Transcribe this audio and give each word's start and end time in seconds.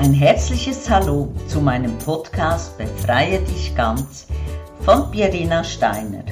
Ein 0.00 0.14
herzliches 0.14 0.88
Hallo 0.88 1.30
zu 1.46 1.60
meinem 1.60 1.98
Podcast 1.98 2.78
Befreie 2.78 3.38
dich 3.40 3.76
ganz 3.76 4.28
von 4.80 5.10
Pierina 5.10 5.62
Steiner. 5.62 6.24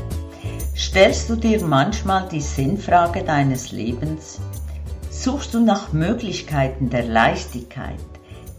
Stellst 0.75 1.29
du 1.29 1.37
dir 1.37 1.63
manchmal 1.63 2.27
die 2.31 2.41
Sinnfrage 2.41 3.25
deines 3.25 3.71
Lebens? 3.71 4.41
Suchst 5.11 5.53
du 5.53 5.61
nach 5.61 5.93
Möglichkeiten 5.93 6.89
der 6.89 7.05
Leichtigkeit, 7.05 8.01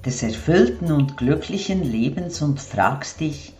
des 0.06 0.22
erfüllten 0.22 0.92
und 0.92 1.18
glücklichen 1.18 1.82
Lebens 1.82 2.44
und 2.44 2.62
fragst 2.62 3.20
dich, 3.20 3.54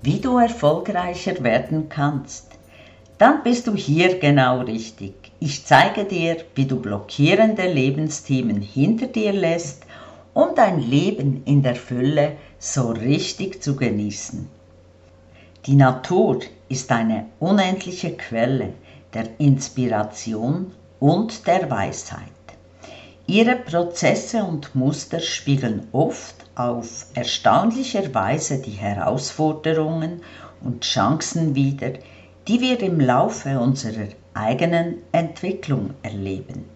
wie 0.00 0.20
du 0.20 0.38
erfolgreicher 0.38 1.44
werden 1.44 1.90
kannst? 1.90 2.46
Dann 3.18 3.42
bist 3.42 3.66
du 3.66 3.74
hier 3.74 4.18
genau 4.18 4.60
richtig. 4.60 5.12
Ich 5.40 5.66
zeige 5.66 6.06
dir, 6.06 6.38
wie 6.54 6.64
du 6.64 6.80
blockierende 6.80 7.70
Lebensthemen 7.70 8.62
hinter 8.62 9.08
dir 9.08 9.34
lässt, 9.34 9.85
um 10.36 10.54
dein 10.54 10.80
Leben 10.80 11.42
in 11.46 11.62
der 11.62 11.76
Fülle 11.76 12.36
so 12.58 12.90
richtig 12.90 13.62
zu 13.62 13.74
genießen. 13.74 14.46
Die 15.64 15.76
Natur 15.76 16.40
ist 16.68 16.92
eine 16.92 17.24
unendliche 17.40 18.18
Quelle 18.18 18.74
der 19.14 19.40
Inspiration 19.40 20.72
und 21.00 21.46
der 21.46 21.70
Weisheit. 21.70 22.20
Ihre 23.26 23.56
Prozesse 23.56 24.44
und 24.44 24.74
Muster 24.74 25.20
spiegeln 25.20 25.88
oft 25.92 26.34
auf 26.54 27.06
erstaunlicher 27.14 28.14
Weise 28.14 28.58
die 28.58 28.72
Herausforderungen 28.72 30.20
und 30.60 30.84
Chancen 30.84 31.54
wider, 31.54 31.94
die 32.46 32.60
wir 32.60 32.78
im 32.80 33.00
Laufe 33.00 33.58
unserer 33.58 34.08
eigenen 34.34 34.98
Entwicklung 35.12 35.94
erleben. 36.02 36.75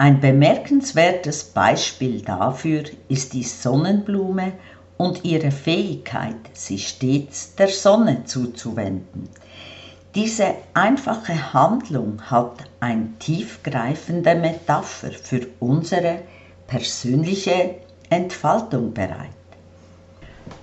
Ein 0.00 0.20
bemerkenswertes 0.20 1.42
Beispiel 1.42 2.20
dafür 2.20 2.84
ist 3.08 3.32
die 3.32 3.42
Sonnenblume 3.42 4.52
und 4.96 5.24
ihre 5.24 5.50
Fähigkeit, 5.50 6.36
sich 6.52 6.86
stets 6.86 7.56
der 7.56 7.66
Sonne 7.66 8.22
zuzuwenden. 8.24 9.28
Diese 10.14 10.54
einfache 10.72 11.52
Handlung 11.52 12.22
hat 12.30 12.64
eine 12.78 13.08
tiefgreifende 13.18 14.36
Metapher 14.36 15.10
für 15.10 15.48
unsere 15.58 16.20
persönliche 16.68 17.74
Entfaltung 18.08 18.94
bereit. 18.94 19.30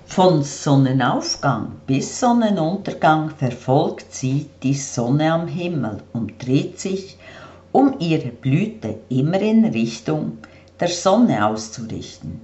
Von 0.06 0.42
Sonnenaufgang 0.42 1.72
bis 1.86 2.20
Sonnenuntergang 2.20 3.28
verfolgt 3.30 4.14
sie 4.14 4.48
die 4.62 4.72
Sonne 4.74 5.30
am 5.30 5.46
Himmel 5.46 6.02
und 6.14 6.42
dreht 6.42 6.80
sich, 6.80 7.18
um 7.76 7.96
ihre 7.98 8.30
Blüte 8.30 9.00
immer 9.10 9.38
in 9.38 9.66
Richtung 9.66 10.38
der 10.80 10.88
Sonne 10.88 11.46
auszurichten. 11.46 12.40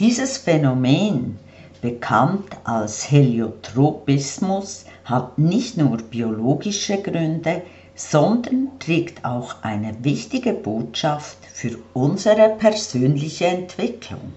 Dieses 0.00 0.38
Phänomen, 0.38 1.38
bekannt 1.80 2.48
als 2.64 3.08
Heliotropismus, 3.08 4.86
hat 5.04 5.38
nicht 5.38 5.76
nur 5.76 5.98
biologische 5.98 7.00
Gründe, 7.00 7.62
sondern 7.94 8.70
trägt 8.80 9.24
auch 9.24 9.54
eine 9.62 9.94
wichtige 10.02 10.52
Botschaft 10.52 11.38
für 11.44 11.78
unsere 11.94 12.48
persönliche 12.58 13.46
Entwicklung. 13.46 14.32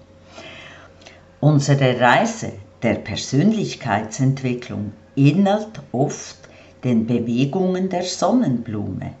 Unsere 1.40 2.00
Reise 2.00 2.52
der 2.84 2.94
Persönlichkeitsentwicklung 2.94 4.92
ähnelt 5.16 5.82
oft 5.90 6.38
den 6.84 7.04
Bewegungen 7.04 7.88
der 7.88 8.04
Sonnenblume. 8.04 9.14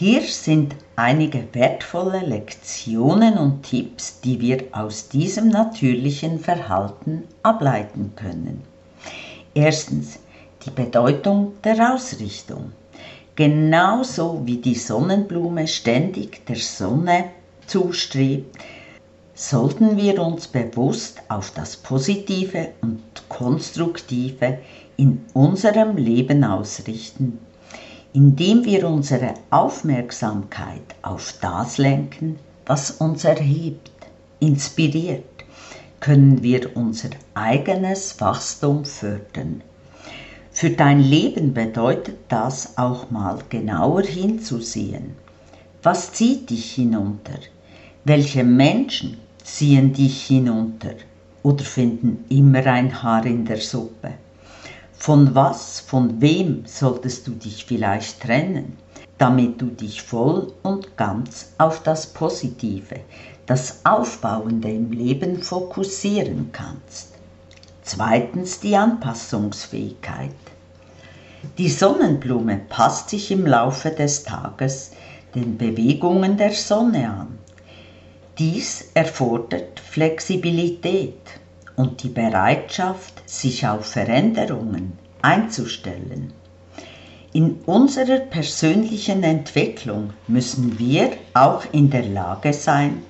Hier 0.00 0.22
sind 0.22 0.76
einige 0.94 1.48
wertvolle 1.54 2.20
Lektionen 2.20 3.36
und 3.36 3.64
Tipps, 3.64 4.20
die 4.20 4.40
wir 4.40 4.62
aus 4.70 5.08
diesem 5.08 5.48
natürlichen 5.48 6.38
Verhalten 6.38 7.24
ableiten 7.42 8.12
können. 8.14 8.62
Erstens 9.54 10.20
die 10.64 10.70
Bedeutung 10.70 11.54
der 11.64 11.92
Ausrichtung. 11.92 12.70
Genauso 13.34 14.42
wie 14.44 14.58
die 14.58 14.76
Sonnenblume 14.76 15.66
ständig 15.66 16.46
der 16.46 16.54
Sonne 16.54 17.30
zustrebt, 17.66 18.56
sollten 19.34 19.96
wir 19.96 20.22
uns 20.22 20.46
bewusst 20.46 21.22
auf 21.28 21.50
das 21.50 21.76
Positive 21.76 22.68
und 22.82 23.02
Konstruktive 23.28 24.60
in 24.96 25.24
unserem 25.34 25.96
Leben 25.96 26.44
ausrichten 26.44 27.40
indem 28.12 28.64
wir 28.64 28.88
unsere 28.88 29.34
Aufmerksamkeit 29.50 30.94
auf 31.02 31.34
das 31.40 31.78
lenken, 31.78 32.38
was 32.66 32.90
uns 32.90 33.24
erhebt, 33.24 33.90
inspiriert, 34.40 35.24
können 36.00 36.42
wir 36.42 36.76
unser 36.76 37.10
eigenes 37.34 38.20
Wachstum 38.20 38.84
fördern. 38.84 39.62
Für 40.50 40.70
dein 40.70 41.00
Leben 41.00 41.54
bedeutet 41.54 42.16
das 42.28 42.78
auch 42.78 43.10
mal 43.10 43.38
genauer 43.48 44.02
hinzusehen. 44.02 45.14
Was 45.82 46.12
zieht 46.12 46.50
dich 46.50 46.72
hinunter? 46.72 47.38
Welche 48.04 48.42
Menschen 48.42 49.18
ziehen 49.44 49.92
dich 49.92 50.26
hinunter 50.26 50.94
oder 51.42 51.64
finden 51.64 52.24
immer 52.28 52.66
ein 52.66 53.02
Haar 53.02 53.24
in 53.26 53.44
der 53.44 53.58
Suppe? 53.58 54.14
Von 55.00 55.36
was, 55.36 55.78
von 55.78 56.20
wem 56.20 56.64
solltest 56.66 57.28
du 57.28 57.30
dich 57.30 57.64
vielleicht 57.64 58.20
trennen, 58.20 58.76
damit 59.16 59.60
du 59.62 59.66
dich 59.66 60.02
voll 60.02 60.52
und 60.64 60.96
ganz 60.96 61.52
auf 61.56 61.84
das 61.84 62.08
Positive, 62.08 62.96
das 63.46 63.80
Aufbauende 63.84 64.68
im 64.68 64.90
Leben 64.90 65.40
fokussieren 65.40 66.50
kannst? 66.52 67.14
Zweitens 67.82 68.58
die 68.58 68.76
Anpassungsfähigkeit. 68.76 70.34
Die 71.56 71.70
Sonnenblume 71.70 72.60
passt 72.68 73.10
sich 73.10 73.30
im 73.30 73.46
Laufe 73.46 73.92
des 73.92 74.24
Tages 74.24 74.90
den 75.32 75.56
Bewegungen 75.56 76.36
der 76.36 76.52
Sonne 76.52 77.08
an. 77.08 77.38
Dies 78.36 78.90
erfordert 78.94 79.78
Flexibilität 79.78 81.20
und 81.78 82.02
die 82.02 82.08
Bereitschaft, 82.08 83.22
sich 83.24 83.66
auf 83.66 83.86
Veränderungen 83.86 84.98
einzustellen. 85.22 86.32
In 87.32 87.60
unserer 87.66 88.18
persönlichen 88.18 89.22
Entwicklung 89.22 90.12
müssen 90.26 90.76
wir 90.78 91.12
auch 91.34 91.62
in 91.70 91.88
der 91.88 92.02
Lage 92.02 92.52
sein, 92.52 93.02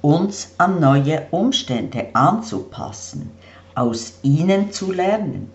uns 0.00 0.54
an 0.56 0.80
neue 0.80 1.26
Umstände 1.30 2.06
anzupassen, 2.14 3.32
aus 3.74 4.14
ihnen 4.22 4.72
zu 4.72 4.92
lernen. 4.92 5.50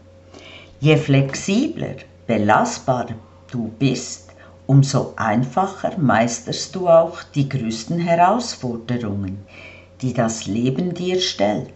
Je 0.79 0.97
flexibler, 0.97 1.95
belastbarer 2.27 3.15
du 3.49 3.71
bist, 3.79 4.29
umso 4.67 5.13
einfacher 5.15 5.97
meisterst 5.97 6.75
du 6.75 6.87
auch 6.87 7.23
die 7.23 7.49
größten 7.49 7.97
Herausforderungen, 7.97 9.39
die 10.01 10.13
das 10.13 10.45
Leben 10.45 10.93
dir 10.93 11.19
stellt. 11.19 11.71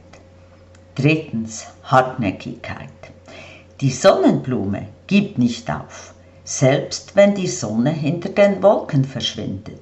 Drittens 0.95 1.65
Hartnäckigkeit. 1.83 2.87
Die 3.81 3.89
Sonnenblume 3.89 4.87
gibt 5.07 5.37
nicht 5.37 5.69
auf, 5.69 6.13
selbst 6.45 7.17
wenn 7.17 7.35
die 7.35 7.49
Sonne 7.49 7.91
hinter 7.91 8.29
den 8.29 8.63
Wolken 8.63 9.03
verschwindet. 9.03 9.81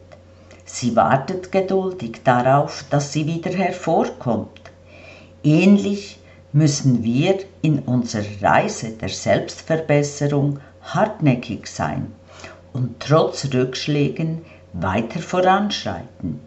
Sie 0.66 0.96
wartet 0.96 1.52
geduldig 1.52 2.22
darauf, 2.24 2.84
dass 2.90 3.14
sie 3.14 3.28
wieder 3.28 3.52
hervorkommt. 3.52 4.72
Ähnlich 5.44 6.18
müssen 6.52 7.04
wir 7.04 7.38
in 7.62 7.80
unserer 7.80 8.26
Reise 8.42 8.90
der 8.90 9.10
Selbstverbesserung 9.10 10.62
hartnäckig 10.82 11.68
sein 11.68 12.12
und 12.74 13.00
trotz 13.00 13.54
Rückschlägen 13.54 14.46
weiter 14.74 15.20
voranschreiten. 15.20 16.40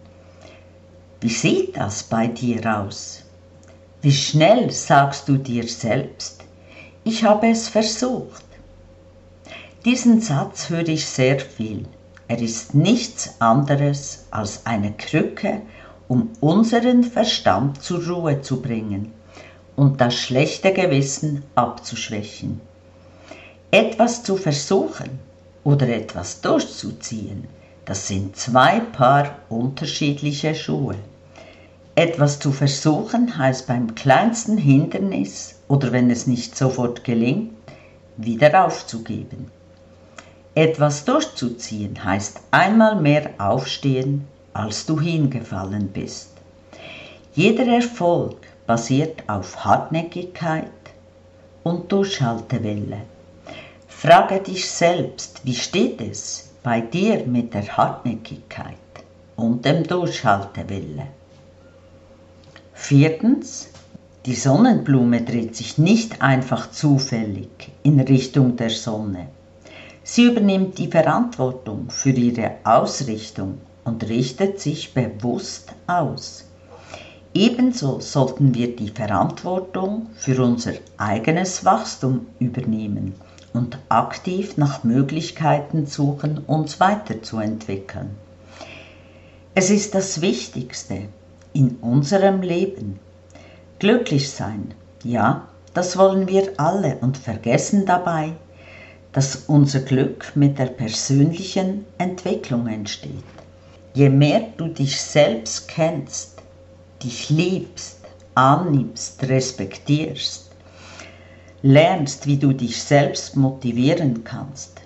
Wie 1.21 1.28
sieht 1.28 1.77
das 1.77 2.03
bei 2.03 2.27
dir 2.27 2.81
aus? 2.81 3.22
Wie 4.06 4.12
schnell 4.12 4.70
sagst 4.70 5.28
du 5.28 5.36
dir 5.36 5.66
selbst, 5.66 6.44
ich 7.03 7.24
habe 7.24 7.48
es 7.48 7.68
versucht. 7.68 8.44
Diesen 9.84 10.20
Satz 10.20 10.70
höre 10.70 10.86
ich 10.86 11.06
sehr 11.06 11.41
viel. 11.41 11.86
Er 12.28 12.38
ist 12.38 12.72
nichts 12.72 13.34
anderes 13.41 14.26
als 14.30 14.64
eine 14.64 14.92
Krücke, 14.92 15.62
um 16.06 16.30
unseren 16.38 17.03
Verstand 17.03 17.82
zur 17.82 18.06
Ruhe 18.06 18.42
zu 18.42 18.62
bringen 18.62 19.10
und 19.74 20.00
das 20.00 20.14
schlechte 20.14 20.72
Gewissen 20.72 21.42
abzuschwächen. 21.56 22.60
Etwas 23.72 24.22
zu 24.22 24.36
versuchen 24.36 25.18
oder 25.64 25.88
etwas 25.88 26.41
durchzuziehen, 26.42 27.48
das 27.84 28.06
sind 28.06 28.36
zwei 28.36 28.78
Paar 28.78 29.38
unterschiedliche 29.48 30.54
Schuhe. 30.54 30.94
Etwas 31.98 32.39
zu 32.39 32.53
versuchen 32.53 33.39
heißt 33.39 33.66
beim 33.66 33.95
kleinsten 33.95 34.59
Hindernis 34.59 35.54
oder 35.66 35.93
wenn 35.93 36.10
es 36.10 36.27
nicht 36.27 36.54
sofort 36.54 37.04
gelingt, 37.04 37.53
wieder 38.19 38.66
aufzugeben. 38.66 39.51
Etwas 40.54 41.07
durchzuziehen 41.07 42.04
heißt 42.04 42.39
einmal 42.51 43.01
mehr 43.01 43.31
aufstehen, 43.39 44.27
als 44.53 44.84
du 44.84 45.01
hingefallen 45.01 45.89
bist. 45.89 46.33
Jeder 47.34 47.66
Erfolg 47.66 48.37
basiert 48.66 49.22
auf 49.27 49.65
Hartnäckigkeit 49.65 50.69
und 51.63 51.91
Durchhaltewille. 51.91 52.99
Frage 53.89 54.41
dich 54.41 54.69
selbst, 54.71 55.41
wie 55.45 55.54
steht 55.54 56.03
es 56.03 56.51
bei 56.63 56.83
dir 56.83 57.25
mit 57.25 57.54
der 57.54 57.75
Hartnäckigkeit 57.75 58.77
und 59.37 59.65
dem 59.65 59.83
Durchhaltewille? 59.83 61.07
Viertens, 62.78 63.71
die 64.27 64.34
Sonnenblume 64.34 65.23
dreht 65.23 65.57
sich 65.57 65.77
nicht 65.78 66.21
einfach 66.21 66.71
zufällig 66.71 67.73
in 67.83 67.99
Richtung 67.99 68.57
der 68.57 68.71
Sonne. 68.71 69.28
Sie 70.05 70.27
übernimmt 70.27 70.78
die 70.78 70.87
Verantwortung 70.87 71.91
für 71.91 72.11
ihre 72.11 72.53
Ausrichtung 72.63 73.59
und 73.83 74.09
richtet 74.09 74.61
sich 74.61 74.95
bewusst 74.95 75.73
aus. 75.89 76.45
Ebenso 77.34 77.99
sollten 78.01 78.55
wir 78.55 78.77
die 78.77 78.91
Verantwortung 78.91 80.11
für 80.15 80.41
unser 80.45 80.75
eigenes 80.99 81.65
Wachstum 81.65 82.27
übernehmen 82.39 83.15
und 83.53 83.78
aktiv 83.89 84.59
nach 84.59 84.84
Möglichkeiten 84.84 85.87
suchen, 85.87 86.39
uns 86.47 86.78
weiterzuentwickeln. 86.78 88.11
Es 89.55 89.71
ist 89.71 89.95
das 89.95 90.21
Wichtigste 90.21 91.09
in 91.56 91.76
unserem 91.80 92.42
Leben. 92.42 92.98
Glücklich 93.78 94.30
sein, 94.30 94.74
ja, 95.03 95.48
das 95.72 95.97
wollen 95.97 96.28
wir 96.28 96.53
alle 96.58 96.98
und 97.00 97.16
vergessen 97.16 97.86
dabei, 97.86 98.32
dass 99.12 99.44
unser 99.47 99.80
Glück 99.80 100.32
mit 100.34 100.58
der 100.58 100.66
persönlichen 100.66 101.86
Entwicklung 101.97 102.66
entsteht. 102.66 103.24
Je 103.94 104.10
mehr 104.10 104.48
du 104.58 104.68
dich 104.68 105.00
selbst 105.00 105.68
kennst, 105.68 106.42
dich 107.03 107.30
liebst, 107.30 108.00
annimmst, 108.34 109.26
respektierst, 109.26 110.50
lernst, 111.62 112.26
wie 112.26 112.36
du 112.36 112.53
dich 112.53 112.82
selbst 112.82 113.34
motivieren 113.34 114.24
kannst, 114.24 114.82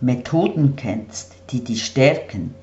Methoden 0.00 0.74
kennst, 0.74 1.36
die 1.50 1.62
dich 1.62 1.84
stärken, 1.84 2.56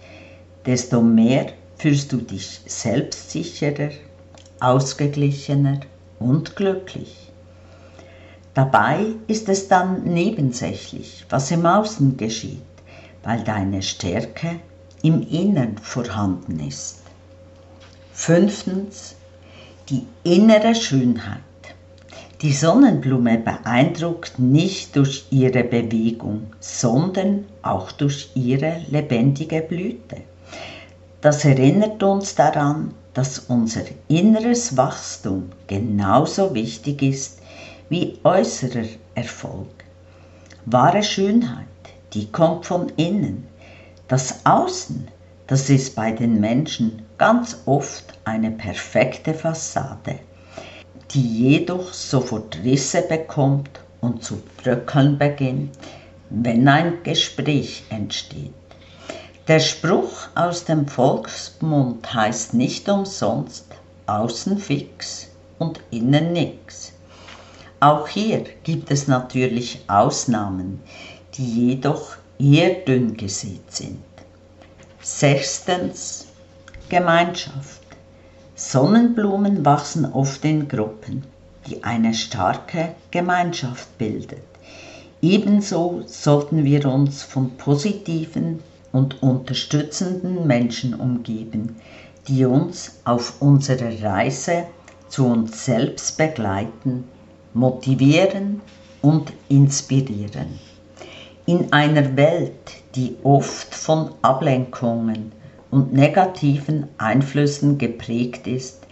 desto 0.65 1.01
mehr 1.01 1.53
fühlst 1.80 2.12
du 2.12 2.18
dich 2.18 2.62
selbstsicherer, 2.66 3.90
ausgeglichener 4.60 5.80
und 6.20 6.56
glücklich. 6.58 7.31
Dabei 8.54 9.06
ist 9.28 9.48
es 9.48 9.70
dann 9.70 10.04
nebensächlich, 10.04 11.26
was 11.30 11.50
im 11.52 11.66
Außen 11.66 12.18
geschieht, 12.18 12.62
weil 13.24 13.44
deine 13.46 13.81
Stärke 13.81 14.60
im 15.02 15.26
Innern 15.30 15.78
vorhanden 15.78 16.60
ist. 16.60 17.00
Fünftens, 18.12 19.16
die 19.90 20.06
innere 20.24 20.75
Schönheit. 20.75 21.40
Die 22.42 22.52
Sonnenblume 22.52 23.38
beeindruckt 23.38 24.40
nicht 24.40 24.98
durch 24.98 25.25
ihre 25.30 25.64
Bewegung, 25.64 26.48
sondern 26.60 27.46
auch 27.62 27.94
durch 27.94 28.32
ihre 28.36 28.82
lebendige 28.90 29.62
Blüte. 29.62 30.18
Das 31.21 31.44
erinnert 31.44 32.01
uns 32.01 32.36
daran, 32.36 32.94
dass 33.13 33.39
unser 33.39 33.81
inneres 34.07 34.77
Wachstum 34.77 35.50
genauso 35.68 36.54
wichtig 36.56 37.01
ist 37.01 37.39
wie 37.89 38.18
äußerer 38.24 38.86
Erfolg. 39.16 39.83
Wahre 40.66 41.04
Schönheit, 41.04 41.66
die 42.13 42.31
kommt 42.31 42.66
von 42.66 42.88
innen. 42.95 43.48
Das 44.07 44.45
Außen, 44.45 45.10
das 45.48 45.69
ist 45.69 45.94
bei 45.95 46.13
den 46.13 46.39
Menschen 46.39 47.01
ganz 47.18 47.57
oft 47.65 48.13
eine 48.24 48.51
perfekte 48.51 49.33
Fassade, 49.33 50.19
die 51.12 51.50
jedoch 51.50 51.92
sofort 51.92 52.60
Risse 52.63 53.01
bekommt 53.01 53.81
und 54.00 54.24
zu 54.24 54.42
bröckeln 54.63 55.18
beginnt, 55.18 55.77
wenn 56.30 56.68
ein 56.68 57.04
Gespräch 57.04 57.83
entsteht. 57.89 58.54
Der 59.50 59.60
Spruch 59.60 60.28
aus 60.36 60.66
dem 60.66 60.88
Volksmund 60.88 62.13
heißt 62.13 62.54
nicht 62.54 62.88
umsonst 62.88 63.66
außen 64.06 64.60
fix 64.60 65.30
und 65.57 65.80
innen 65.90 66.34
nix. 66.34 66.94
Auch 67.80 68.07
hier 68.07 68.44
gibt 68.63 68.92
es 68.92 69.07
natürlich 69.07 69.80
Ausnahmen, 69.88 70.81
die 71.34 71.69
jedoch 71.69 72.18
eher 72.38 72.75
dünn 72.86 73.18
gesät 73.18 73.74
sind. 73.74 74.04
Sechstens 75.01 76.28
Gemeinschaft. 76.88 77.81
Sonnenblumen 78.54 79.66
wachsen 79.66 80.06
oft 80.13 80.46
in 80.46 80.68
Gruppen, 80.68 81.24
die 81.66 81.84
eine 81.84 82.13
starke 82.13 82.94
Gemeinschaft 83.10 83.98
bildet. 83.98 84.44
Ebenso 85.24 86.04
sollten 86.06 86.66
wir 86.66 86.86
uns 86.86 87.24
von 87.24 87.57
positiven 87.57 88.60
und 88.91 89.21
unterstützenden 89.21 90.47
Menschen 90.47 90.94
umgeben, 90.94 91.75
die 92.27 92.45
uns 92.45 93.00
auf 93.06 93.41
unserer 93.41 94.01
Reise 94.03 94.65
zu 95.07 95.25
uns 95.25 95.65
selbst 95.65 96.18
begleiten, 96.18 97.06
motivieren 97.53 98.62
und 99.01 99.33
inspirieren. 99.50 100.59
In 101.45 101.74
einer 101.74 102.15
Welt, 102.15 102.53
die 102.95 103.15
oft 103.24 103.74
von 103.74 104.12
Ablenkungen 104.21 105.31
und 105.71 105.94
negativen 105.94 106.88
Einflüssen 106.97 107.77
geprägt 107.77 108.45
ist, 108.47 108.86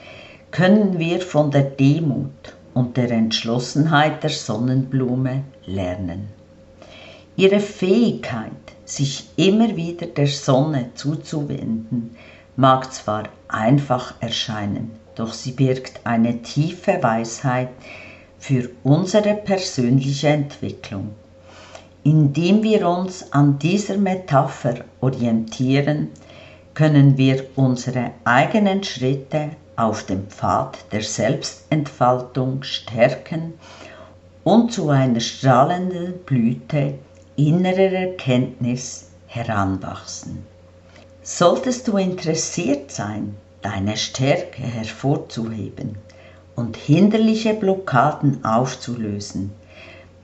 können 0.52 0.98
wir 0.98 1.22
von 1.22 1.52
der 1.52 1.64
Demut 1.64 2.56
und 2.74 2.98
der 2.98 3.12
Entschlossenheit 3.12 4.24
der 4.24 4.30
Sonnenblume 4.30 5.44
lernen. 5.66 6.37
Ihre 7.40 7.60
Fähigkeit, 7.60 8.50
sich 8.84 9.28
immer 9.36 9.76
wieder 9.76 10.08
der 10.08 10.26
Sonne 10.26 10.90
zuzuwenden, 10.96 12.16
mag 12.56 12.92
zwar 12.92 13.26
einfach 13.48 14.16
erscheinen, 14.22 14.90
doch 15.14 15.34
sie 15.34 15.52
birgt 15.52 16.00
eine 16.04 16.42
tiefe 16.42 16.98
Weisheit 17.04 17.70
für 18.40 18.72
unsere 18.84 19.36
persönliche 19.36 20.30
Entwicklung. 20.30 21.12
Indem 22.04 22.64
wir 22.64 22.90
uns 22.90 23.32
an 23.32 23.60
dieser 23.60 23.98
Metapher 23.98 24.86
orientieren, 25.00 26.08
können 26.74 27.18
wir 27.20 27.46
unsere 27.56 28.14
eigenen 28.24 28.84
Schritte 28.84 29.52
auf 29.76 30.08
dem 30.08 30.26
Pfad 30.30 30.80
der 30.92 31.04
Selbstentfaltung 31.04 32.64
stärken 32.64 33.54
und 34.44 34.74
zu 34.74 34.90
einer 34.90 35.20
strahlenden 35.20 36.14
Blüte 36.26 36.96
innerer 37.38 37.94
Erkenntnis 37.94 39.10
heranwachsen. 39.28 40.44
Solltest 41.22 41.88
du 41.88 41.98
interessiert 41.98 42.92
sein, 42.92 43.36
deine 43.62 43.96
Stärke 43.96 44.64
hervorzuheben 44.64 45.98
und 46.56 46.76
hinderliche 46.76 47.54
Blockaden 47.54 48.44
aufzulösen, 48.44 49.52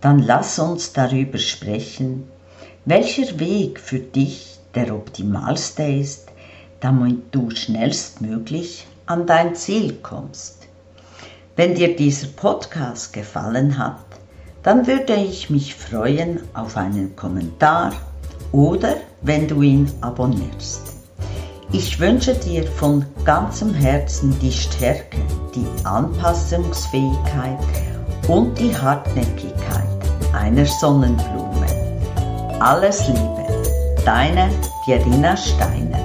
dann 0.01 0.19
lass 0.19 0.57
uns 0.57 0.91
darüber 0.91 1.37
sprechen, 1.37 2.27
welcher 2.85 3.39
Weg 3.39 3.79
für 3.79 3.99
dich 3.99 4.57
der 4.73 4.93
optimalste 4.93 5.83
ist, 5.83 6.29
damit 6.79 7.33
du 7.33 7.51
schnellstmöglich 7.51 8.87
an 9.05 9.27
dein 9.27 9.55
Ziel 9.55 9.99
kommst. 10.01 10.67
Wenn 11.55 11.75
dir 11.75 11.95
dieser 11.95 12.27
Podcast 12.27 13.13
gefallen 13.13 13.77
hat, 13.77 14.12
dann 14.63 14.87
würde 14.87 15.15
ich 15.15 15.49
mich 15.49 15.75
freuen 15.75 16.39
auf 16.53 16.77
einen 16.77 17.15
Kommentar 17.15 17.91
oder 18.51 18.95
wenn 19.21 19.47
du 19.47 19.61
ihn 19.61 19.91
abonnierst. 20.01 20.93
Ich 21.71 21.99
wünsche 21.99 22.33
dir 22.35 22.65
von 22.65 23.05
ganzem 23.25 23.73
Herzen 23.73 24.37
die 24.39 24.51
Stärke, 24.51 25.17
die 25.55 25.65
Anpassungsfähigkeit 25.85 27.57
und 28.27 28.57
die 28.59 28.75
Hartnäckigkeit 28.75 29.87
einer 30.33 30.65
Sonnenblume. 30.65 31.65
Alles 32.59 33.07
Liebe, 33.07 33.45
deine 34.05 34.49
Pierina 34.85 35.35
Steiner. 35.35 36.02